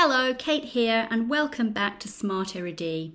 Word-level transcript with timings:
Hello, 0.00 0.32
Cate 0.32 0.66
here, 0.66 1.08
and 1.10 1.28
welcome 1.28 1.70
back 1.70 1.98
to 1.98 2.06
Smart 2.06 2.54
Erudit. 2.54 3.10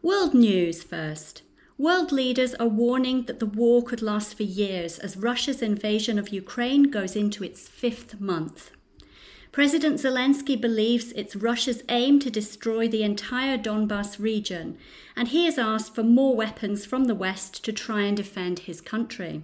World 0.00 0.32
news 0.32 0.80
first. 0.80 1.42
World 1.76 2.12
leaders 2.12 2.54
are 2.54 2.68
warning 2.68 3.24
that 3.24 3.40
the 3.40 3.46
war 3.46 3.82
could 3.82 4.00
last 4.00 4.36
for 4.36 4.44
years 4.44 5.00
as 5.00 5.16
Russia's 5.16 5.60
invasion 5.60 6.16
of 6.16 6.28
Ukraine 6.28 6.84
goes 6.84 7.16
into 7.16 7.42
its 7.42 7.66
fifth 7.66 8.20
month. 8.20 8.70
President 9.50 9.96
Zelensky 9.96 10.54
believes 10.58 11.10
it's 11.16 11.34
Russia's 11.34 11.82
aim 11.88 12.20
to 12.20 12.30
destroy 12.30 12.86
the 12.86 13.02
entire 13.02 13.58
Donbas 13.58 14.20
region, 14.20 14.78
and 15.16 15.26
he 15.26 15.46
has 15.46 15.58
asked 15.58 15.96
for 15.96 16.04
more 16.04 16.36
weapons 16.36 16.86
from 16.86 17.06
the 17.06 17.16
West 17.16 17.64
to 17.64 17.72
try 17.72 18.02
and 18.02 18.16
defend 18.16 18.60
his 18.60 18.80
country. 18.80 19.42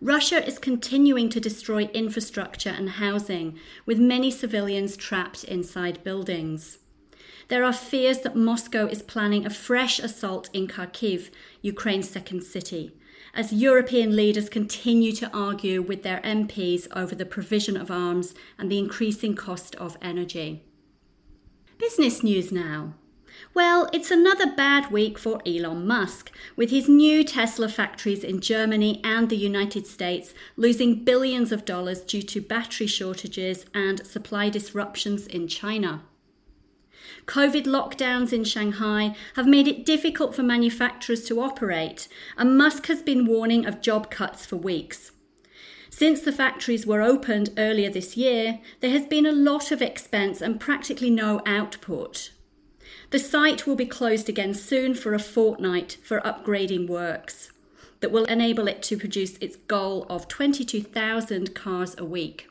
Russia 0.00 0.46
is 0.46 0.58
continuing 0.58 1.30
to 1.30 1.40
destroy 1.40 1.84
infrastructure 1.94 2.68
and 2.68 2.90
housing, 2.90 3.58
with 3.86 3.98
many 3.98 4.30
civilians 4.30 4.96
trapped 4.96 5.42
inside 5.44 6.04
buildings. 6.04 6.78
There 7.48 7.64
are 7.64 7.72
fears 7.72 8.20
that 8.20 8.36
Moscow 8.36 8.86
is 8.86 9.02
planning 9.02 9.46
a 9.46 9.50
fresh 9.50 9.98
assault 9.98 10.50
in 10.52 10.66
Kharkiv, 10.66 11.30
Ukraine's 11.62 12.10
second 12.10 12.42
city, 12.42 12.92
as 13.32 13.52
European 13.52 14.14
leaders 14.14 14.50
continue 14.50 15.12
to 15.12 15.30
argue 15.32 15.80
with 15.80 16.02
their 16.02 16.20
MPs 16.20 16.88
over 16.94 17.14
the 17.14 17.24
provision 17.24 17.76
of 17.76 17.90
arms 17.90 18.34
and 18.58 18.70
the 18.70 18.78
increasing 18.78 19.34
cost 19.34 19.74
of 19.76 19.96
energy. 20.02 20.64
Business 21.78 22.22
news 22.22 22.52
now. 22.52 22.94
Well, 23.54 23.88
it's 23.92 24.10
another 24.10 24.52
bad 24.54 24.90
week 24.90 25.18
for 25.18 25.40
Elon 25.46 25.86
Musk, 25.86 26.30
with 26.56 26.70
his 26.70 26.88
new 26.88 27.24
Tesla 27.24 27.68
factories 27.68 28.22
in 28.22 28.40
Germany 28.40 29.00
and 29.02 29.28
the 29.28 29.36
United 29.36 29.86
States 29.86 30.34
losing 30.56 31.04
billions 31.04 31.52
of 31.52 31.64
dollars 31.64 32.00
due 32.00 32.22
to 32.22 32.40
battery 32.40 32.86
shortages 32.86 33.66
and 33.74 34.06
supply 34.06 34.48
disruptions 34.48 35.26
in 35.26 35.48
China. 35.48 36.02
COVID 37.26 37.64
lockdowns 37.64 38.32
in 38.32 38.44
Shanghai 38.44 39.16
have 39.34 39.46
made 39.46 39.66
it 39.66 39.84
difficult 39.84 40.34
for 40.34 40.42
manufacturers 40.42 41.24
to 41.24 41.40
operate, 41.40 42.08
and 42.36 42.58
Musk 42.58 42.86
has 42.86 43.02
been 43.02 43.26
warning 43.26 43.66
of 43.66 43.80
job 43.80 44.10
cuts 44.10 44.46
for 44.46 44.56
weeks. 44.56 45.12
Since 45.90 46.20
the 46.20 46.32
factories 46.32 46.86
were 46.86 47.00
opened 47.00 47.54
earlier 47.56 47.90
this 47.90 48.16
year, 48.16 48.60
there 48.80 48.90
has 48.90 49.06
been 49.06 49.24
a 49.24 49.32
lot 49.32 49.70
of 49.70 49.80
expense 49.80 50.40
and 50.40 50.60
practically 50.60 51.10
no 51.10 51.40
output. 51.46 52.32
The 53.10 53.18
site 53.18 53.66
will 53.66 53.76
be 53.76 53.86
closed 53.86 54.28
again 54.28 54.52
soon 54.54 54.94
for 54.94 55.14
a 55.14 55.18
fortnight 55.18 55.98
for 56.02 56.20
upgrading 56.20 56.88
works 56.88 57.52
that 58.00 58.10
will 58.10 58.24
enable 58.24 58.68
it 58.68 58.82
to 58.82 58.98
produce 58.98 59.36
its 59.38 59.56
goal 59.56 60.06
of 60.10 60.28
22,000 60.28 61.54
cars 61.54 61.94
a 61.98 62.04
week. 62.04 62.48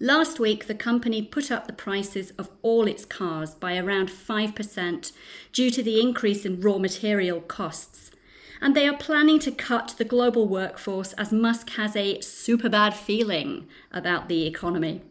Last 0.00 0.38
week, 0.38 0.66
the 0.66 0.74
company 0.74 1.22
put 1.22 1.50
up 1.50 1.66
the 1.66 1.72
prices 1.72 2.30
of 2.32 2.50
all 2.62 2.86
its 2.86 3.04
cars 3.04 3.54
by 3.54 3.76
around 3.76 4.10
5% 4.10 5.12
due 5.52 5.70
to 5.70 5.82
the 5.82 6.00
increase 6.00 6.44
in 6.44 6.60
raw 6.60 6.78
material 6.78 7.40
costs. 7.40 8.12
And 8.60 8.76
they 8.76 8.86
are 8.88 8.96
planning 8.96 9.38
to 9.40 9.50
cut 9.50 9.94
the 9.98 10.04
global 10.04 10.46
workforce 10.46 11.12
as 11.14 11.32
Musk 11.32 11.70
has 11.70 11.96
a 11.96 12.20
super 12.20 12.68
bad 12.68 12.94
feeling 12.94 13.66
about 13.92 14.28
the 14.28 14.46
economy. 14.46 15.02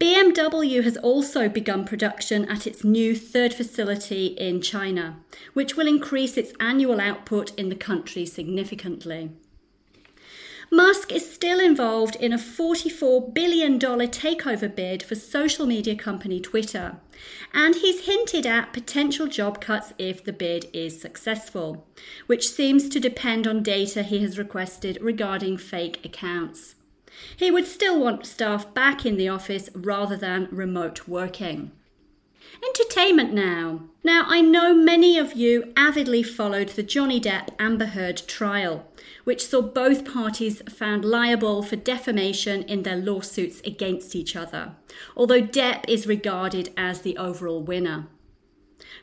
BMW 0.00 0.82
has 0.82 0.96
also 0.96 1.46
begun 1.46 1.84
production 1.84 2.48
at 2.48 2.66
its 2.66 2.82
new 2.82 3.14
third 3.14 3.52
facility 3.52 4.28
in 4.28 4.62
China, 4.62 5.18
which 5.52 5.76
will 5.76 5.86
increase 5.86 6.38
its 6.38 6.54
annual 6.58 6.98
output 7.02 7.54
in 7.58 7.68
the 7.68 7.74
country 7.74 8.24
significantly. 8.24 9.30
Musk 10.72 11.12
is 11.12 11.30
still 11.30 11.60
involved 11.60 12.16
in 12.16 12.32
a 12.32 12.38
$44 12.38 13.34
billion 13.34 13.78
takeover 13.78 14.74
bid 14.74 15.02
for 15.02 15.16
social 15.16 15.66
media 15.66 15.94
company 15.94 16.40
Twitter, 16.40 16.96
and 17.52 17.74
he's 17.74 18.06
hinted 18.06 18.46
at 18.46 18.72
potential 18.72 19.26
job 19.26 19.60
cuts 19.60 19.92
if 19.98 20.24
the 20.24 20.32
bid 20.32 20.66
is 20.72 20.98
successful, 20.98 21.86
which 22.26 22.48
seems 22.48 22.88
to 22.88 23.00
depend 23.00 23.46
on 23.46 23.62
data 23.62 24.02
he 24.02 24.20
has 24.20 24.38
requested 24.38 24.96
regarding 25.02 25.58
fake 25.58 26.02
accounts. 26.06 26.76
He 27.36 27.50
would 27.50 27.66
still 27.66 28.00
want 28.00 28.26
staff 28.26 28.72
back 28.74 29.04
in 29.04 29.16
the 29.16 29.28
office 29.28 29.70
rather 29.74 30.16
than 30.16 30.48
remote 30.50 31.08
working. 31.08 31.72
Entertainment 32.64 33.32
now. 33.32 33.82
Now, 34.02 34.24
I 34.26 34.40
know 34.40 34.74
many 34.74 35.18
of 35.18 35.34
you 35.34 35.72
avidly 35.76 36.22
followed 36.22 36.70
the 36.70 36.82
Johnny 36.82 37.20
Depp 37.20 37.50
Amber 37.58 37.86
Heard 37.86 38.22
trial, 38.26 38.86
which 39.24 39.46
saw 39.46 39.62
both 39.62 40.10
parties 40.10 40.62
found 40.68 41.04
liable 41.04 41.62
for 41.62 41.76
defamation 41.76 42.62
in 42.62 42.82
their 42.82 42.96
lawsuits 42.96 43.60
against 43.60 44.16
each 44.16 44.34
other, 44.34 44.74
although 45.16 45.42
Depp 45.42 45.84
is 45.88 46.06
regarded 46.06 46.72
as 46.76 47.02
the 47.02 47.16
overall 47.16 47.62
winner. 47.62 48.08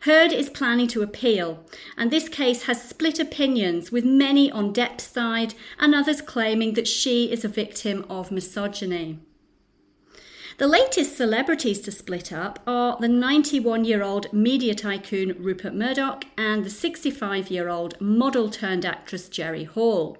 Heard 0.01 0.31
is 0.31 0.49
planning 0.49 0.87
to 0.89 1.01
appeal, 1.01 1.63
and 1.97 2.11
this 2.11 2.29
case 2.29 2.63
has 2.63 2.81
split 2.81 3.19
opinions, 3.19 3.91
with 3.91 4.05
many 4.05 4.51
on 4.51 4.73
Depp's 4.73 5.03
side 5.03 5.53
and 5.79 5.95
others 5.95 6.21
claiming 6.21 6.73
that 6.73 6.87
she 6.87 7.31
is 7.31 7.43
a 7.43 7.49
victim 7.49 8.05
of 8.09 8.31
misogyny. 8.31 9.19
The 10.57 10.67
latest 10.67 11.15
celebrities 11.15 11.81
to 11.81 11.91
split 11.91 12.33
up 12.33 12.59
are 12.65 12.97
the 12.99 13.07
91 13.07 13.85
year 13.85 14.01
old 14.01 14.33
media 14.33 14.73
tycoon 14.73 15.35
Rupert 15.37 15.75
Murdoch 15.75 16.25
and 16.35 16.63
the 16.63 16.71
65 16.71 17.51
year 17.51 17.69
old 17.69 17.99
model 18.01 18.49
turned 18.49 18.83
actress 18.83 19.29
Jerry 19.29 19.65
Hall, 19.65 20.17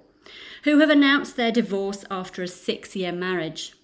who 0.62 0.78
have 0.78 0.90
announced 0.90 1.36
their 1.36 1.50
divorce 1.50 2.04
after 2.08 2.44
a 2.44 2.48
six 2.48 2.94
year 2.94 3.10
marriage. 3.10 3.74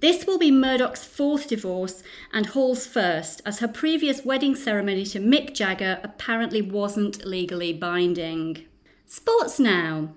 This 0.00 0.26
will 0.26 0.38
be 0.38 0.50
Murdoch's 0.50 1.04
fourth 1.04 1.48
divorce 1.48 2.02
and 2.32 2.46
Hall's 2.46 2.86
first, 2.86 3.40
as 3.46 3.60
her 3.60 3.68
previous 3.68 4.24
wedding 4.24 4.54
ceremony 4.54 5.04
to 5.06 5.20
Mick 5.20 5.54
Jagger 5.54 6.00
apparently 6.02 6.60
wasn't 6.60 7.24
legally 7.24 7.72
binding. 7.72 8.64
Sports 9.06 9.58
now. 9.58 10.10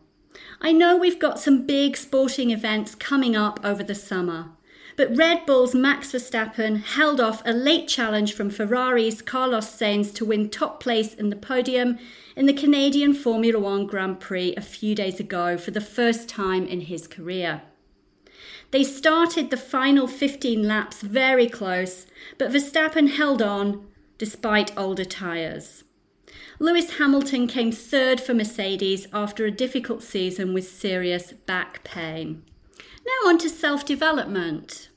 I 0.60 0.72
know 0.72 0.98
we've 0.98 1.20
got 1.20 1.40
some 1.40 1.66
big 1.66 1.96
sporting 1.96 2.52
events 2.52 2.96
coming 2.96 3.36
up 3.36 3.60
over 3.64 3.84
the 3.84 3.96
summer, 3.96 4.50
but 4.96 5.16
Red 5.16 5.46
Bull's 5.46 5.76
Max 5.76 6.12
Verstappen 6.12 6.82
held 6.82 7.22
off 7.22 7.44
a 7.46 7.54
late 7.54 7.88
challenge 7.88 8.34
from 8.34 8.50
Ferrari's 8.50 9.22
Carlos 9.22 9.68
Sainz 9.68 10.14
to 10.16 10.26
win 10.26 10.50
top 10.50 10.82
place 10.82 11.14
in 11.14 11.30
the 11.30 11.36
podium 11.36 12.00
in 12.36 12.48
the 12.48 12.54
Canadian 12.54 13.14
Formula 13.14 13.60
One 13.60 13.86
Grand 13.86 14.20
Prix 14.20 14.56
a 14.56 14.62
few 14.62 14.96
days 14.96 15.20
ago 15.20 15.58
for 15.58 15.72
the 15.72 15.82
first 15.82 16.28
time 16.28 16.66
in 16.66 16.82
his 16.82 17.08
career. 17.08 17.62
They 18.72 18.84
started 18.84 19.50
the 19.50 19.58
final 19.58 20.08
15 20.08 20.68
laps 20.68 21.02
very 21.02 21.48
close, 21.48 22.06
but 22.38 22.52
Verstappen 22.52 23.10
held 23.10 23.42
on 23.42 23.88
despite 24.18 24.78
older 24.78 25.06
tyres. 25.06 25.84
Lewis 26.60 26.98
Hamilton 26.98 27.48
came 27.48 27.72
third 27.72 28.20
for 28.20 28.34
Mercedes 28.34 29.08
after 29.14 29.46
a 29.46 29.52
difficult 29.52 30.02
season 30.02 30.54
with 30.54 30.68
serious 30.68 31.32
back 31.32 31.84
pain. 31.84 32.44
Now, 33.06 33.30
on 33.30 33.38
to 33.40 33.50
self 33.50 33.86
development. 33.86 34.90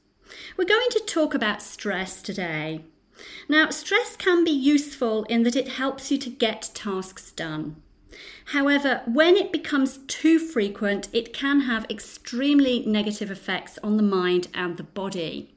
We're 0.57 0.65
going 0.65 0.91
to 0.91 1.03
talk 1.07 1.35
about 1.35 1.63
stress 1.63 2.23
today. 2.23 2.85
Now, 3.49 3.71
stress 3.71 4.17
can 4.17 4.43
be 4.43 4.51
useful 4.51 5.25
in 5.25 5.43
that 5.43 5.57
it 5.57 5.69
helps 5.69 6.11
you 6.11 6.19
to 6.19 6.31
get 6.31 6.71
tasks 6.75 7.31
done. 7.31 7.83
However, 8.47 9.03
when 9.07 9.37
it 9.37 9.53
becomes 9.53 9.99
too 10.07 10.39
frequent, 10.39 11.09
it 11.13 11.33
can 11.33 11.61
have 11.61 11.87
extremely 11.91 12.85
negative 12.87 13.31
effects 13.31 13.79
on 13.83 13.97
the 13.97 14.03
mind 14.03 14.49
and 14.55 14.77
the 14.77 14.83
body. 14.83 15.55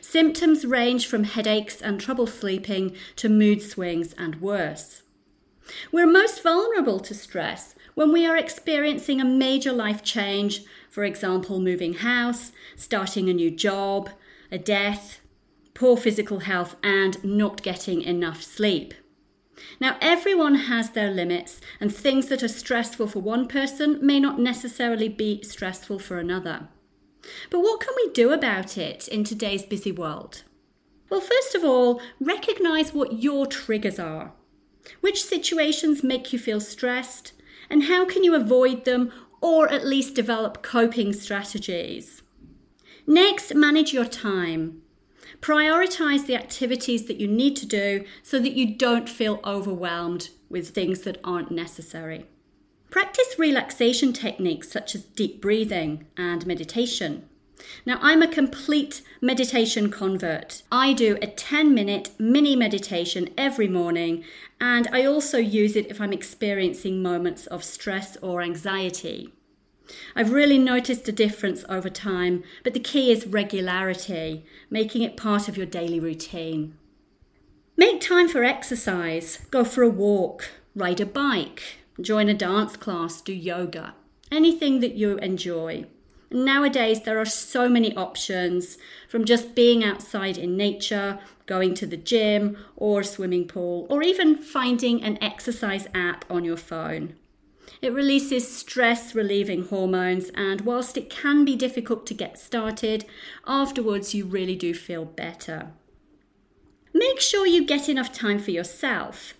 Symptoms 0.00 0.64
range 0.64 1.06
from 1.06 1.24
headaches 1.24 1.82
and 1.82 2.00
trouble 2.00 2.26
sleeping 2.26 2.94
to 3.16 3.28
mood 3.28 3.62
swings 3.62 4.14
and 4.14 4.40
worse. 4.40 5.02
We're 5.90 6.06
most 6.06 6.42
vulnerable 6.42 7.00
to 7.00 7.14
stress 7.14 7.74
when 7.94 8.12
we 8.12 8.26
are 8.26 8.36
experiencing 8.36 9.20
a 9.20 9.24
major 9.24 9.72
life 9.72 10.02
change, 10.02 10.62
for 10.88 11.04
example, 11.04 11.60
moving 11.60 11.94
house, 11.94 12.52
starting 12.76 13.28
a 13.28 13.34
new 13.34 13.50
job, 13.50 14.10
a 14.50 14.58
death, 14.58 15.20
poor 15.74 15.96
physical 15.96 16.40
health, 16.40 16.76
and 16.82 17.22
not 17.24 17.62
getting 17.62 18.02
enough 18.02 18.42
sleep. 18.42 18.94
Now, 19.80 19.96
everyone 20.00 20.54
has 20.54 20.90
their 20.90 21.10
limits, 21.10 21.60
and 21.80 21.94
things 21.94 22.26
that 22.28 22.42
are 22.42 22.48
stressful 22.48 23.08
for 23.08 23.20
one 23.20 23.48
person 23.48 24.04
may 24.04 24.20
not 24.20 24.38
necessarily 24.38 25.08
be 25.08 25.42
stressful 25.42 25.98
for 25.98 26.18
another. 26.18 26.68
But 27.50 27.60
what 27.60 27.80
can 27.80 27.94
we 27.96 28.12
do 28.12 28.32
about 28.32 28.78
it 28.78 29.08
in 29.08 29.24
today's 29.24 29.64
busy 29.64 29.92
world? 29.92 30.42
Well, 31.10 31.20
first 31.20 31.54
of 31.54 31.64
all, 31.64 32.00
recognize 32.20 32.92
what 32.92 33.22
your 33.22 33.46
triggers 33.46 33.98
are. 33.98 34.32
Which 35.00 35.24
situations 35.24 36.02
make 36.02 36.32
you 36.32 36.38
feel 36.38 36.60
stressed, 36.60 37.32
and 37.70 37.84
how 37.84 38.04
can 38.04 38.24
you 38.24 38.34
avoid 38.34 38.84
them 38.84 39.12
or 39.40 39.70
at 39.70 39.86
least 39.86 40.14
develop 40.14 40.62
coping 40.62 41.12
strategies? 41.12 42.22
Next, 43.06 43.54
manage 43.54 43.92
your 43.92 44.04
time. 44.04 44.82
Prioritize 45.40 46.26
the 46.26 46.36
activities 46.36 47.06
that 47.06 47.20
you 47.20 47.28
need 47.28 47.56
to 47.56 47.66
do 47.66 48.04
so 48.22 48.38
that 48.38 48.56
you 48.56 48.74
don't 48.74 49.08
feel 49.08 49.40
overwhelmed 49.44 50.30
with 50.48 50.70
things 50.70 51.00
that 51.02 51.18
aren't 51.24 51.50
necessary. 51.50 52.26
Practice 52.90 53.38
relaxation 53.38 54.12
techniques 54.12 54.70
such 54.70 54.94
as 54.94 55.02
deep 55.02 55.40
breathing 55.40 56.06
and 56.16 56.46
meditation. 56.46 57.28
Now, 57.84 57.98
I'm 58.02 58.22
a 58.22 58.28
complete 58.28 59.02
meditation 59.20 59.90
convert. 59.90 60.62
I 60.70 60.92
do 60.92 61.18
a 61.22 61.26
10 61.26 61.74
minute 61.74 62.10
mini 62.18 62.54
meditation 62.54 63.30
every 63.36 63.68
morning, 63.68 64.24
and 64.60 64.88
I 64.92 65.04
also 65.04 65.38
use 65.38 65.74
it 65.74 65.86
if 65.90 66.00
I'm 66.00 66.12
experiencing 66.12 67.02
moments 67.02 67.46
of 67.46 67.64
stress 67.64 68.16
or 68.18 68.42
anxiety. 68.42 69.32
I've 70.14 70.32
really 70.32 70.58
noticed 70.58 71.08
a 71.08 71.12
difference 71.12 71.64
over 71.68 71.88
time, 71.88 72.42
but 72.64 72.74
the 72.74 72.80
key 72.80 73.10
is 73.10 73.26
regularity, 73.26 74.44
making 74.70 75.02
it 75.02 75.16
part 75.16 75.48
of 75.48 75.56
your 75.56 75.66
daily 75.66 76.00
routine. 76.00 76.76
Make 77.76 78.00
time 78.00 78.28
for 78.28 78.42
exercise. 78.42 79.40
Go 79.50 79.64
for 79.64 79.82
a 79.82 79.88
walk, 79.88 80.48
ride 80.74 81.00
a 81.00 81.06
bike, 81.06 81.78
join 82.00 82.28
a 82.28 82.34
dance 82.34 82.76
class, 82.76 83.20
do 83.20 83.32
yoga, 83.32 83.94
anything 84.32 84.80
that 84.80 84.94
you 84.94 85.18
enjoy. 85.18 85.84
Nowadays, 86.30 87.02
there 87.02 87.20
are 87.20 87.26
so 87.26 87.68
many 87.68 87.94
options 87.96 88.78
from 89.08 89.24
just 89.24 89.54
being 89.54 89.84
outside 89.84 90.36
in 90.36 90.56
nature, 90.56 91.20
going 91.46 91.74
to 91.74 91.86
the 91.86 91.96
gym 91.96 92.56
or 92.76 93.02
swimming 93.02 93.46
pool, 93.46 93.86
or 93.88 94.02
even 94.02 94.36
finding 94.36 95.02
an 95.02 95.22
exercise 95.22 95.86
app 95.94 96.24
on 96.28 96.44
your 96.44 96.56
phone. 96.56 97.14
It 97.82 97.92
releases 97.92 98.50
stress 98.50 99.14
relieving 99.14 99.66
hormones, 99.66 100.30
and 100.34 100.62
whilst 100.62 100.96
it 100.96 101.10
can 101.10 101.44
be 101.44 101.56
difficult 101.56 102.06
to 102.06 102.14
get 102.14 102.38
started, 102.38 103.04
afterwards 103.46 104.14
you 104.14 104.24
really 104.24 104.56
do 104.56 104.74
feel 104.74 105.04
better. 105.04 105.72
Make 106.94 107.20
sure 107.20 107.46
you 107.46 107.66
get 107.66 107.88
enough 107.88 108.12
time 108.12 108.38
for 108.38 108.50
yourself. 108.50 109.34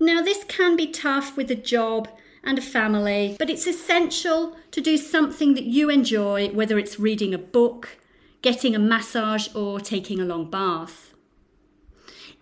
Now, 0.00 0.22
this 0.22 0.44
can 0.44 0.76
be 0.76 0.86
tough 0.86 1.36
with 1.36 1.50
a 1.50 1.54
job 1.54 2.08
and 2.42 2.58
a 2.58 2.62
family, 2.62 3.36
but 3.38 3.50
it's 3.50 3.66
essential 3.66 4.56
to 4.70 4.80
do 4.80 4.96
something 4.96 5.54
that 5.54 5.64
you 5.64 5.90
enjoy, 5.90 6.48
whether 6.48 6.78
it's 6.78 6.98
reading 6.98 7.34
a 7.34 7.38
book, 7.38 7.98
getting 8.40 8.74
a 8.74 8.78
massage, 8.78 9.54
or 9.54 9.78
taking 9.78 10.20
a 10.20 10.24
long 10.24 10.50
bath. 10.50 11.12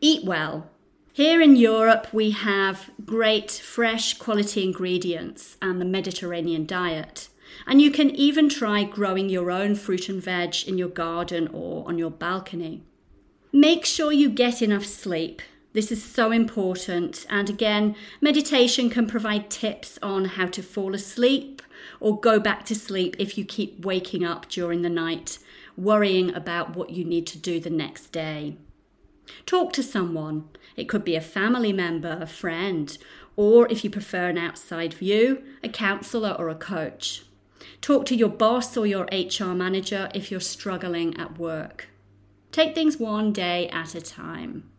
Eat 0.01 0.25
well. 0.25 0.71
Here 1.13 1.43
in 1.43 1.57
Europe, 1.57 2.07
we 2.13 2.31
have 2.31 2.91
great 3.05 3.51
fresh 3.51 4.15
quality 4.15 4.63
ingredients 4.63 5.57
and 5.61 5.81
the 5.81 5.85
Mediterranean 5.85 6.67
diet. 6.67 7.29
And 7.67 7.83
you 7.83 7.91
can 7.91 8.11
even 8.11 8.49
try 8.49 8.85
growing 8.85 9.29
your 9.29 9.51
own 9.51 9.75
fruit 9.75 10.09
and 10.09 10.23
veg 10.23 10.69
in 10.69 10.79
your 10.79 10.89
garden 10.89 11.49
or 11.53 11.87
on 11.89 11.99
your 11.99 12.13
balcony. 12.13 12.85
Make 13.53 13.85
sure 13.85 14.13
you 14.13 14.31
get 14.31 14.63
enough 14.63 14.87
sleep. 14.87 15.43
This 15.73 15.91
is 15.91 16.03
so 16.03 16.31
important. 16.31 17.27
And 17.29 17.51
again, 17.51 17.97
meditation 18.21 18.89
can 18.89 19.09
provide 19.09 19.51
tips 19.51 19.99
on 20.03 20.27
how 20.27 20.47
to 20.47 20.63
fall 20.63 20.95
asleep 20.95 21.61
or 21.99 22.21
go 22.21 22.39
back 22.39 22.65
to 22.67 22.75
sleep 22.77 23.17
if 23.19 23.37
you 23.37 23.45
keep 23.45 23.85
waking 23.85 24.25
up 24.25 24.49
during 24.49 24.83
the 24.83 24.89
night, 24.89 25.41
worrying 25.77 26.33
about 26.33 26.77
what 26.77 26.91
you 26.91 27.05
need 27.05 27.27
to 27.29 27.39
do 27.39 27.59
the 27.59 27.69
next 27.69 28.13
day. 28.13 28.57
Talk 29.47 29.73
to 29.75 29.83
someone. 29.83 30.49
It 30.77 30.89
could 30.89 31.05
be 31.05 31.17
a 31.17 31.21
family 31.21 31.73
member, 31.73 32.19
a 32.21 32.27
friend, 32.27 32.97
or 33.37 33.67
if 33.69 33.85
you 33.85 33.91
prefer 33.91 34.29
an 34.29 34.39
outside 34.39 34.95
view, 34.95 35.43
a 35.63 35.69
counsellor 35.69 36.37
or 36.39 36.49
a 36.49 36.55
coach. 36.55 37.25
Talk 37.81 38.05
to 38.07 38.17
your 38.17 38.29
boss 38.29 38.77
or 38.77 38.87
your 38.87 39.09
HR 39.13 39.55
manager 39.55 40.11
if 40.15 40.31
you're 40.31 40.41
struggling 40.41 41.17
at 41.19 41.39
work. 41.39 41.89
Take 42.53 42.75
things 42.75 42.99
one 42.99 43.33
day 43.33 43.69
at 43.69 43.95
a 43.95 44.01
time. 44.01 44.71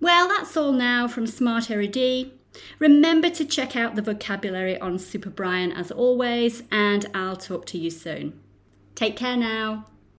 Well, 0.00 0.28
that's 0.28 0.56
all 0.56 0.72
now 0.72 1.08
from 1.08 1.26
Smart 1.26 1.64
Erudit. 1.64 2.30
Remember 2.78 3.30
to 3.30 3.44
check 3.44 3.74
out 3.74 3.96
the 3.96 4.02
vocabulary 4.02 4.78
on 4.78 4.98
Super 4.98 5.30
Brian 5.30 5.72
as 5.72 5.90
always, 5.90 6.62
and 6.70 7.06
I'll 7.14 7.36
talk 7.36 7.66
to 7.66 7.78
you 7.78 7.90
soon. 7.90 8.38
Take 8.94 9.16
care 9.16 9.36
now. 9.36 9.86